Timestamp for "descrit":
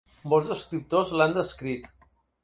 1.35-1.85